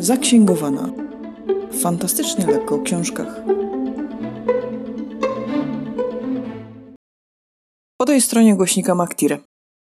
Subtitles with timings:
[0.00, 0.92] Zaksięgowana.
[1.82, 3.42] Fantastycznie lekko o książkach.
[7.96, 9.38] Po tej stronie głośnika Maktire.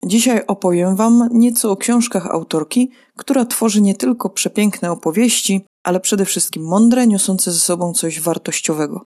[0.05, 6.25] Dzisiaj opowiem Wam nieco o książkach autorki, która tworzy nie tylko przepiękne opowieści, ale przede
[6.25, 9.05] wszystkim mądre, niosące ze sobą coś wartościowego.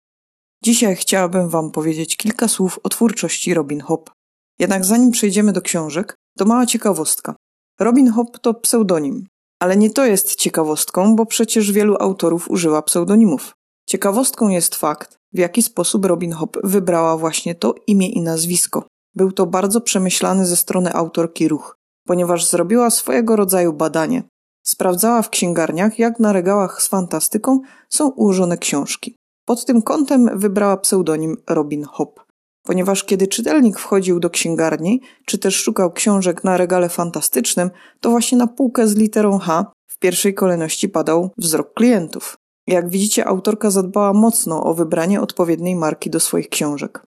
[0.64, 4.10] Dzisiaj chciałabym Wam powiedzieć kilka słów o twórczości Robin Hobb.
[4.58, 7.34] Jednak zanim przejdziemy do książek, to mała ciekawostka.
[7.80, 9.26] Robin Hobb to pseudonim,
[9.62, 13.54] ale nie to jest ciekawostką, bo przecież wielu autorów używa pseudonimów.
[13.88, 18.84] Ciekawostką jest fakt, w jaki sposób Robin Hobb wybrała właśnie to imię i nazwisko.
[19.14, 24.22] Był to bardzo przemyślany ze strony autorki ruch, ponieważ zrobiła swojego rodzaju badanie.
[24.66, 29.16] Sprawdzała w księgarniach, jak na regałach z fantastyką są ułożone książki.
[29.44, 32.24] Pod tym kątem wybrała pseudonim Robin Hobb,
[32.62, 38.38] ponieważ kiedy czytelnik wchodził do księgarni, czy też szukał książek na regale fantastycznym, to właśnie
[38.38, 42.36] na półkę z literą H w pierwszej kolejności padał wzrok klientów.
[42.66, 47.04] Jak widzicie, autorka zadbała mocno o wybranie odpowiedniej marki do swoich książek.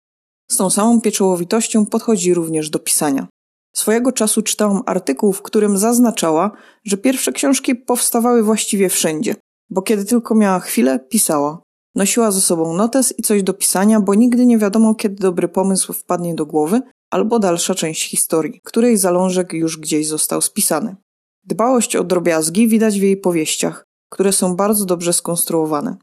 [0.52, 3.28] Z tą samą pieczołowitością podchodzi również do pisania.
[3.76, 6.52] Swojego czasu czytałam artykuł, w którym zaznaczała,
[6.86, 9.36] że pierwsze książki powstawały właściwie wszędzie,
[9.70, 11.62] bo kiedy tylko miała chwilę, pisała.
[11.96, 15.94] Nosiła ze sobą notes i coś do pisania, bo nigdy nie wiadomo, kiedy dobry pomysł
[15.94, 20.96] wpadnie do głowy, albo dalsza część historii, której zalążek już gdzieś został spisany.
[21.44, 25.98] Dbałość o drobiazgi widać w jej powieściach, które są bardzo dobrze skonstruowane.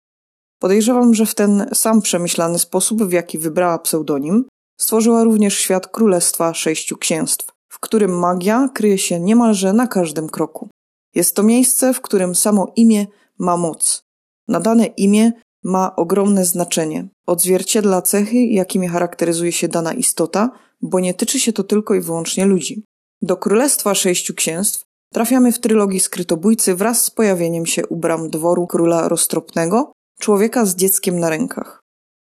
[0.60, 4.44] Podejrzewam, że w ten sam przemyślany sposób, w jaki wybrała pseudonim,
[4.80, 10.68] stworzyła również świat Królestwa Sześciu Księstw, w którym magia kryje się niemalże na każdym kroku.
[11.14, 13.06] Jest to miejsce, w którym samo imię
[13.38, 14.02] ma moc.
[14.48, 15.32] Nadane imię
[15.64, 17.08] ma ogromne znaczenie.
[17.26, 20.50] Odzwierciedla cechy, jakimi charakteryzuje się dana istota,
[20.82, 22.84] bo nie tyczy się to tylko i wyłącznie ludzi.
[23.22, 28.66] Do Królestwa Sześciu Księstw trafiamy w trylogii Skrytobójcy wraz z pojawieniem się u bram dworu
[28.66, 31.80] króla roztropnego, człowieka z dzieckiem na rękach.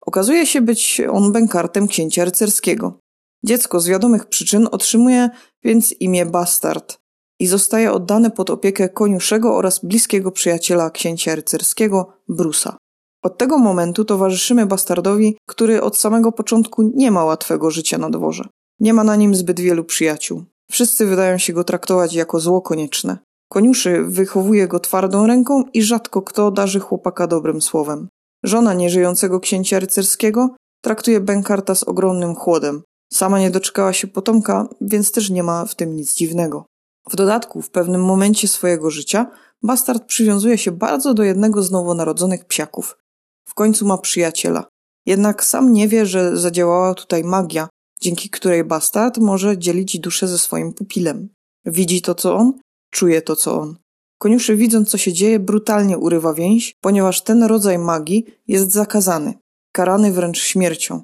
[0.05, 2.99] Okazuje się być on bękartem księcia rycerskiego.
[3.43, 5.29] Dziecko z wiadomych przyczyn otrzymuje
[5.63, 6.97] więc imię Bastard
[7.39, 12.77] i zostaje oddane pod opiekę koniuszego oraz bliskiego przyjaciela księcia rycerskiego, Brusa.
[13.23, 18.43] Od tego momentu towarzyszymy bastardowi, który od samego początku nie ma łatwego życia na dworze.
[18.79, 20.43] Nie ma na nim zbyt wielu przyjaciół.
[20.71, 23.17] Wszyscy wydają się go traktować jako zło konieczne.
[23.49, 28.07] Koniuszy wychowuje go twardą ręką i rzadko kto darzy chłopaka dobrym słowem.
[28.43, 30.49] Żona nieżyjącego księcia rycerskiego
[30.81, 32.81] traktuje Benkarta z ogromnym chłodem.
[33.13, 36.65] Sama nie doczekała się potomka, więc też nie ma w tym nic dziwnego.
[37.09, 39.31] W dodatku, w pewnym momencie swojego życia,
[39.63, 42.97] bastard przywiązuje się bardzo do jednego z nowonarodzonych psiaków.
[43.49, 44.67] W końcu ma przyjaciela.
[45.05, 47.69] Jednak sam nie wie, że zadziałała tutaj magia,
[48.01, 51.29] dzięki której bastard może dzielić duszę ze swoim pupilem.
[51.65, 52.53] Widzi to, co on,
[52.91, 53.75] czuje to, co on.
[54.19, 59.33] Koniuszy, widząc, co się dzieje, brutalnie urywa więź, ponieważ ten rodzaj magii jest zakazany,
[59.71, 61.03] karany wręcz śmiercią.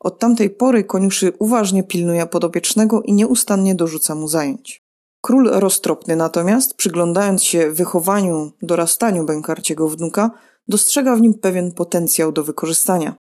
[0.00, 4.80] Od tamtej pory koniuszy uważnie pilnuje podopiecznego i nieustannie dorzuca mu zajęć.
[5.22, 10.30] Król roztropny natomiast, przyglądając się wychowaniu, dorastaniu bękarciego wnuka,
[10.68, 13.16] dostrzega w nim pewien potencjał do wykorzystania.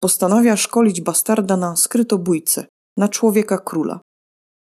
[0.00, 2.66] Postanawia szkolić bastarda na skrytobójcę,
[2.96, 4.00] na człowieka króla.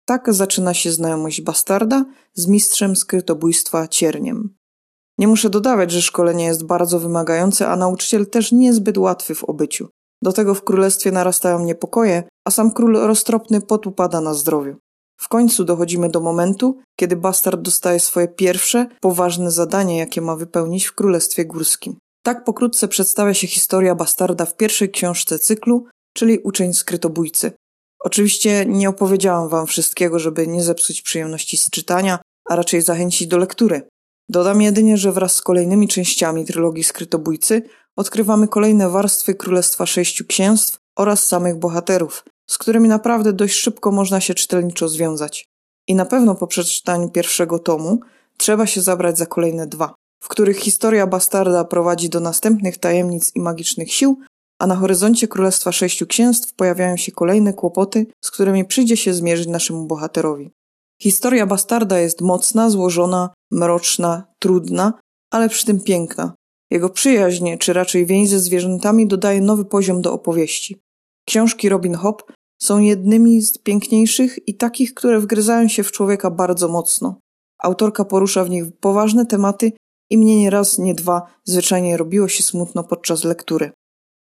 [0.06, 4.56] Tak zaczyna się znajomość bastarda z mistrzem skrytobójstwa cierniem.
[5.18, 9.88] Nie muszę dodawać, że szkolenie jest bardzo wymagające, a nauczyciel też niezbyt łatwy w obyciu.
[10.24, 14.76] Do tego w królestwie narastają niepokoje, a sam król roztropny potupada na zdrowiu.
[15.18, 20.86] W końcu dochodzimy do momentu, kiedy bastard dostaje swoje pierwsze, poważne zadanie, jakie ma wypełnić
[20.86, 21.98] w Królestwie Górskim.
[22.24, 27.52] Tak pokrótce przedstawia się historia bastarda w pierwszej książce cyklu, czyli Uczeń Skrytobójcy.
[28.00, 33.38] Oczywiście nie opowiedziałam wam wszystkiego, żeby nie zepsuć przyjemności z czytania, a raczej zachęcić do
[33.38, 33.82] lektury.
[34.30, 37.62] Dodam jedynie, że wraz z kolejnymi częściami trylogii Skrytobójcy
[37.96, 44.22] odkrywamy kolejne warstwy Królestwa Sześciu Księstw oraz samych bohaterów, z którymi naprawdę dość szybko można
[44.22, 45.46] się czytelniczo związać.
[45.88, 48.00] I na pewno po przeczytaniu pierwszego tomu
[48.38, 49.94] trzeba się zabrać za kolejne dwa,
[50.24, 54.20] w których historia bastarda prowadzi do następnych tajemnic i magicznych sił,
[54.60, 59.48] a na horyzoncie Królestwa Sześciu Księstw pojawiają się kolejne kłopoty, z którymi przyjdzie się zmierzyć
[59.48, 60.52] naszemu bohaterowi.
[61.02, 64.94] Historia bastarda jest mocna, złożona, mroczna, trudna,
[65.32, 66.34] ale przy tym piękna.
[66.72, 70.82] Jego przyjaźń, czy raczej więź ze zwierzętami dodaje nowy poziom do opowieści.
[71.28, 72.32] Książki Robin Hobb
[72.62, 77.20] są jednymi z piękniejszych i takich, które wgryzają się w człowieka bardzo mocno.
[77.60, 79.72] Autorka porusza w nich poważne tematy
[80.12, 83.72] i mnie nie raz, nie dwa zwyczajnie robiło się smutno podczas lektury.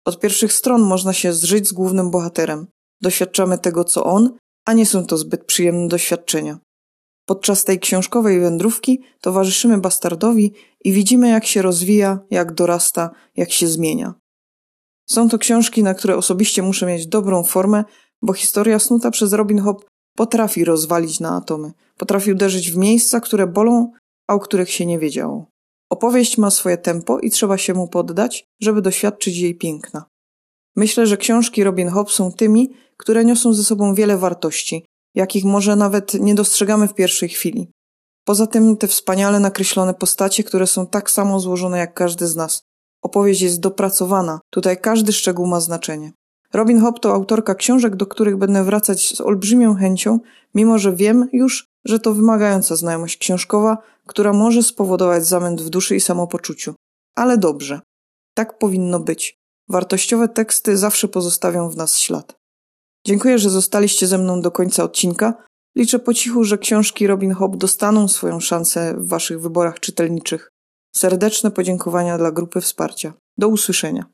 [0.07, 2.67] Od pierwszych stron można się zżyć z głównym bohaterem.
[3.01, 4.37] Doświadczamy tego, co on,
[4.67, 6.59] a nie są to zbyt przyjemne doświadczenia.
[7.27, 10.53] Podczas tej książkowej wędrówki towarzyszymy bastardowi
[10.85, 14.15] i widzimy, jak się rozwija, jak dorasta, jak się zmienia.
[15.11, 17.85] Są to książki, na które osobiście muszę mieć dobrą formę,
[18.23, 19.87] bo historia snuta przez Robin Hood
[20.17, 23.93] potrafi rozwalić na atomy, potrafi uderzyć w miejsca, które bolą,
[24.29, 25.56] a o których się nie wiedziało.
[25.91, 30.05] Opowieść ma swoje tempo i trzeba się mu poddać, żeby doświadczyć jej piękna.
[30.77, 35.77] Myślę, że książki Robin Hood są tymi, które niosą ze sobą wiele wartości, jakich może
[35.77, 37.71] nawet nie dostrzegamy w pierwszej chwili.
[38.25, 42.63] Poza tym te wspaniale nakreślone postacie, które są tak samo złożone jak każdy z nas.
[43.03, 46.13] Opowieść jest dopracowana, tutaj każdy szczegół ma znaczenie.
[46.53, 50.21] Robin Hobb to autorka książek, do których będę wracać z olbrzymią chęcią,
[50.55, 55.97] mimo że wiem już, że to wymagająca znajomość książkowa, która może spowodować zamęt w duszy
[55.97, 56.75] i samopoczuciu.
[57.17, 57.81] Ale dobrze.
[58.35, 59.37] Tak powinno być.
[59.69, 62.37] Wartościowe teksty zawsze pozostawią w nas ślad.
[63.07, 65.35] Dziękuję, że zostaliście ze mną do końca odcinka.
[65.77, 70.51] Liczę po cichu, że książki Robin Hobb dostaną swoją szansę w Waszych wyborach czytelniczych.
[70.97, 73.13] Serdeczne podziękowania dla grupy wsparcia.
[73.39, 74.05] Do usłyszenia.